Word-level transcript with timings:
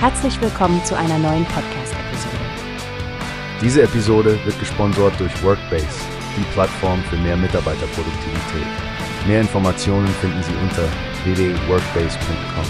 Herzlich 0.00 0.40
willkommen 0.40 0.80
zu 0.84 0.96
einer 0.96 1.18
neuen 1.18 1.44
Podcast-Episode. 1.46 2.36
Diese 3.60 3.82
Episode 3.82 4.38
wird 4.44 4.56
gesponsert 4.60 5.18
durch 5.18 5.42
Workbase, 5.42 5.88
die 6.36 6.44
Plattform 6.52 7.02
für 7.10 7.16
mehr 7.16 7.36
Mitarbeiterproduktivität. 7.36 8.66
Mehr 9.26 9.40
Informationen 9.40 10.06
finden 10.06 10.40
Sie 10.44 10.52
unter 10.62 10.84
www.workbase.com. 11.24 12.64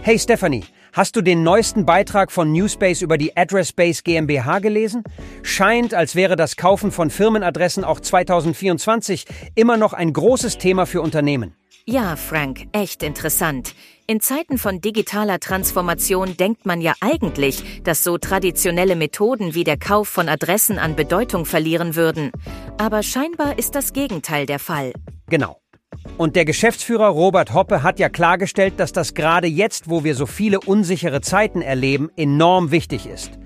Hey 0.00 0.18
Stephanie, 0.18 0.64
hast 0.94 1.16
du 1.16 1.20
den 1.20 1.42
neuesten 1.42 1.84
Beitrag 1.84 2.32
von 2.32 2.52
Newspace 2.52 3.02
über 3.02 3.18
die 3.18 3.36
Addressbase 3.36 4.02
GmbH 4.02 4.60
gelesen? 4.60 5.04
Scheint, 5.42 5.92
als 5.92 6.14
wäre 6.14 6.36
das 6.36 6.56
Kaufen 6.56 6.90
von 6.90 7.10
Firmenadressen 7.10 7.84
auch 7.84 8.00
2024 8.00 9.26
immer 9.56 9.76
noch 9.76 9.92
ein 9.92 10.14
großes 10.14 10.56
Thema 10.56 10.86
für 10.86 11.02
Unternehmen. 11.02 11.54
Ja, 11.84 12.14
Frank, 12.14 12.68
echt 12.70 13.02
interessant. 13.02 13.74
In 14.06 14.20
Zeiten 14.20 14.56
von 14.56 14.80
digitaler 14.80 15.40
Transformation 15.40 16.36
denkt 16.36 16.64
man 16.64 16.80
ja 16.80 16.94
eigentlich, 17.00 17.82
dass 17.82 18.04
so 18.04 18.18
traditionelle 18.18 18.94
Methoden 18.94 19.54
wie 19.54 19.64
der 19.64 19.76
Kauf 19.76 20.08
von 20.08 20.28
Adressen 20.28 20.78
an 20.78 20.94
Bedeutung 20.94 21.44
verlieren 21.44 21.96
würden. 21.96 22.30
Aber 22.78 23.02
scheinbar 23.02 23.58
ist 23.58 23.74
das 23.74 23.92
Gegenteil 23.92 24.46
der 24.46 24.60
Fall. 24.60 24.92
Genau. 25.28 25.58
Und 26.18 26.36
der 26.36 26.44
Geschäftsführer 26.44 27.08
Robert 27.08 27.52
Hoppe 27.52 27.82
hat 27.82 27.98
ja 27.98 28.08
klargestellt, 28.08 28.74
dass 28.78 28.92
das 28.92 29.14
gerade 29.14 29.48
jetzt, 29.48 29.90
wo 29.90 30.04
wir 30.04 30.14
so 30.14 30.26
viele 30.26 30.60
unsichere 30.60 31.20
Zeiten 31.20 31.62
erleben, 31.62 32.10
enorm 32.16 32.70
wichtig 32.70 33.06
ist. 33.06 33.38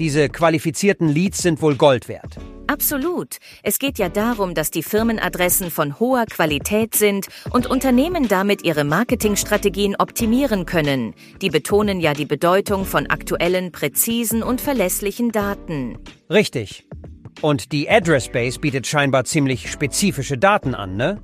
Diese 0.00 0.30
qualifizierten 0.30 1.08
Leads 1.08 1.42
sind 1.42 1.60
wohl 1.60 1.76
Gold 1.76 2.08
wert. 2.08 2.38
Absolut. 2.68 3.36
Es 3.62 3.78
geht 3.78 3.98
ja 3.98 4.08
darum, 4.08 4.54
dass 4.54 4.70
die 4.70 4.82
Firmenadressen 4.82 5.70
von 5.70 6.00
hoher 6.00 6.24
Qualität 6.24 6.94
sind 6.94 7.26
und 7.50 7.66
Unternehmen 7.66 8.26
damit 8.26 8.64
ihre 8.64 8.84
Marketingstrategien 8.84 9.96
optimieren 9.96 10.64
können. 10.64 11.14
Die 11.42 11.50
betonen 11.50 12.00
ja 12.00 12.14
die 12.14 12.24
Bedeutung 12.24 12.86
von 12.86 13.08
aktuellen, 13.08 13.72
präzisen 13.72 14.42
und 14.42 14.62
verlässlichen 14.62 15.32
Daten. 15.32 15.98
Richtig. 16.30 16.88
Und 17.42 17.70
die 17.70 17.90
Address 17.90 18.30
Base 18.30 18.58
bietet 18.58 18.86
scheinbar 18.86 19.24
ziemlich 19.24 19.70
spezifische 19.70 20.38
Daten 20.38 20.74
an, 20.74 20.96
ne? 20.96 21.20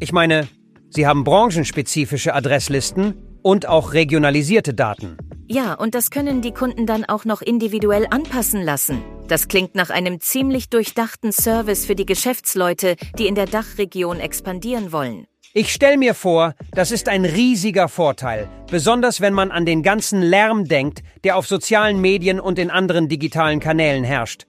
Ich 0.00 0.12
meine, 0.12 0.48
sie 0.88 1.06
haben 1.06 1.22
branchenspezifische 1.22 2.34
Adresslisten 2.34 3.14
und 3.42 3.68
auch 3.68 3.92
regionalisierte 3.92 4.72
Daten. 4.72 5.18
Ja, 5.46 5.74
und 5.74 5.94
das 5.94 6.10
können 6.10 6.40
die 6.40 6.52
Kunden 6.52 6.86
dann 6.86 7.04
auch 7.04 7.26
noch 7.26 7.42
individuell 7.42 8.06
anpassen 8.10 8.62
lassen. 8.62 9.02
Das 9.28 9.48
klingt 9.48 9.74
nach 9.74 9.90
einem 9.90 10.20
ziemlich 10.20 10.70
durchdachten 10.70 11.32
Service 11.32 11.84
für 11.84 11.94
die 11.94 12.06
Geschäftsleute, 12.06 12.96
die 13.18 13.26
in 13.26 13.34
der 13.34 13.46
Dachregion 13.46 14.20
expandieren 14.20 14.90
wollen. 14.90 15.26
Ich 15.52 15.72
stelle 15.72 15.98
mir 15.98 16.14
vor, 16.14 16.54
das 16.72 16.90
ist 16.90 17.08
ein 17.08 17.24
riesiger 17.24 17.88
Vorteil, 17.88 18.48
besonders 18.70 19.20
wenn 19.20 19.34
man 19.34 19.50
an 19.50 19.66
den 19.66 19.82
ganzen 19.82 20.20
Lärm 20.20 20.64
denkt, 20.64 21.02
der 21.22 21.36
auf 21.36 21.46
sozialen 21.46 22.00
Medien 22.00 22.40
und 22.40 22.58
in 22.58 22.70
anderen 22.70 23.08
digitalen 23.08 23.60
Kanälen 23.60 24.02
herrscht. 24.02 24.46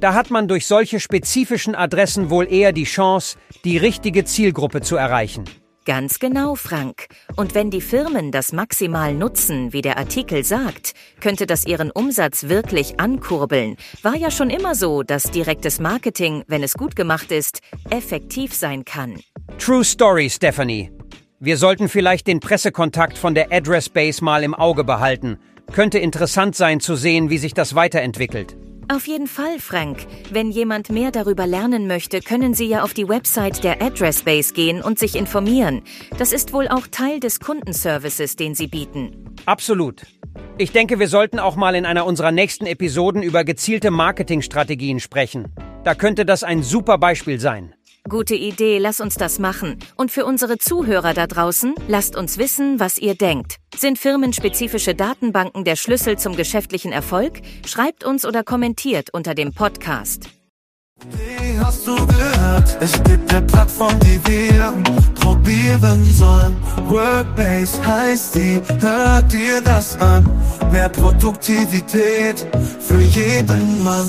Da 0.00 0.14
hat 0.14 0.30
man 0.30 0.48
durch 0.48 0.66
solche 0.66 0.98
spezifischen 0.98 1.74
Adressen 1.74 2.30
wohl 2.30 2.50
eher 2.50 2.72
die 2.72 2.84
Chance, 2.84 3.36
die 3.64 3.76
richtige 3.76 4.24
Zielgruppe 4.24 4.80
zu 4.80 4.96
erreichen. 4.96 5.44
Ganz 5.88 6.18
genau, 6.18 6.54
Frank. 6.54 7.06
Und 7.34 7.54
wenn 7.54 7.70
die 7.70 7.80
Firmen 7.80 8.30
das 8.30 8.52
maximal 8.52 9.14
nutzen, 9.14 9.72
wie 9.72 9.80
der 9.80 9.96
Artikel 9.96 10.44
sagt, 10.44 10.92
könnte 11.18 11.46
das 11.46 11.64
ihren 11.64 11.90
Umsatz 11.90 12.50
wirklich 12.50 13.00
ankurbeln. 13.00 13.76
War 14.02 14.14
ja 14.14 14.30
schon 14.30 14.50
immer 14.50 14.74
so, 14.74 15.02
dass 15.02 15.30
direktes 15.30 15.80
Marketing, 15.80 16.44
wenn 16.46 16.62
es 16.62 16.74
gut 16.74 16.94
gemacht 16.94 17.32
ist, 17.32 17.60
effektiv 17.88 18.52
sein 18.52 18.84
kann. 18.84 19.18
True 19.56 19.82
Story, 19.82 20.28
Stephanie. 20.28 20.92
Wir 21.40 21.56
sollten 21.56 21.88
vielleicht 21.88 22.26
den 22.26 22.40
Pressekontakt 22.40 23.16
von 23.16 23.34
der 23.34 23.50
Address 23.50 23.88
Base 23.88 24.22
mal 24.22 24.44
im 24.44 24.54
Auge 24.54 24.84
behalten. 24.84 25.38
Könnte 25.72 25.98
interessant 25.98 26.54
sein 26.54 26.80
zu 26.80 26.96
sehen, 26.96 27.30
wie 27.30 27.38
sich 27.38 27.54
das 27.54 27.74
weiterentwickelt. 27.74 28.54
Auf 28.90 29.06
jeden 29.06 29.26
Fall, 29.26 29.58
Frank. 29.58 30.06
Wenn 30.30 30.50
jemand 30.50 30.88
mehr 30.88 31.10
darüber 31.10 31.46
lernen 31.46 31.86
möchte, 31.86 32.20
können 32.20 32.54
Sie 32.54 32.64
ja 32.64 32.82
auf 32.82 32.94
die 32.94 33.06
Website 33.06 33.62
der 33.62 33.82
Address 33.82 34.22
Base 34.22 34.54
gehen 34.54 34.80
und 34.80 34.98
sich 34.98 35.14
informieren. 35.14 35.82
Das 36.16 36.32
ist 36.32 36.54
wohl 36.54 36.68
auch 36.68 36.86
Teil 36.86 37.20
des 37.20 37.38
Kundenservices, 37.38 38.36
den 38.36 38.54
Sie 38.54 38.66
bieten. 38.66 39.34
Absolut. 39.44 40.06
Ich 40.56 40.72
denke, 40.72 40.98
wir 40.98 41.08
sollten 41.08 41.38
auch 41.38 41.54
mal 41.54 41.74
in 41.74 41.84
einer 41.84 42.06
unserer 42.06 42.32
nächsten 42.32 42.64
Episoden 42.64 43.22
über 43.22 43.44
gezielte 43.44 43.90
Marketingstrategien 43.90 45.00
sprechen. 45.00 45.52
Da 45.84 45.94
könnte 45.94 46.24
das 46.24 46.42
ein 46.42 46.62
super 46.62 46.96
Beispiel 46.96 47.38
sein. 47.38 47.74
Gute 48.08 48.34
Idee, 48.34 48.78
lass 48.78 49.00
uns 49.00 49.16
das 49.16 49.38
machen. 49.38 49.78
Und 49.96 50.10
für 50.10 50.24
unsere 50.24 50.56
Zuhörer 50.56 51.12
da 51.12 51.26
draußen, 51.26 51.74
lasst 51.88 52.16
uns 52.16 52.38
wissen, 52.38 52.80
was 52.80 52.96
ihr 52.96 53.14
denkt. 53.14 53.56
Sind 53.76 53.98
firmenspezifische 53.98 54.94
Datenbanken 54.94 55.64
der 55.64 55.76
Schlüssel 55.76 56.16
zum 56.16 56.34
geschäftlichen 56.34 56.90
Erfolg? 56.90 57.40
Schreibt 57.66 58.04
uns 58.04 58.24
oder 58.24 58.44
kommentiert 58.44 59.10
unter 59.12 59.34
dem 59.34 59.52
Podcast. 59.52 60.30
Wie 61.10 61.58
hast 61.58 61.86
du 61.86 61.96
gehört? 62.06 62.78
Es 62.80 62.92
gibt 63.02 63.30
eine 63.30 63.46
Plattform, 63.46 63.98
die 64.00 64.20
wir 64.26 64.72
probieren 65.20 66.02
sollen. 66.04 66.56
Workbase 66.86 67.86
heißt 67.86 68.34
die, 68.36 68.62
hört 68.80 69.30
dir 69.30 69.60
das 69.60 69.98
an. 70.00 70.24
Mehr 70.72 70.88
Produktivität 70.88 72.46
für 72.80 73.00
jeden 73.00 73.84
Mann. 73.84 74.08